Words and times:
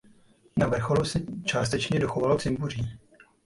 Na 0.57 0.67
vrcholu 0.67 1.03
se 1.05 1.19
částečně 1.45 1.99
dochovalo 1.99 2.39
cimbuří. 2.39 2.99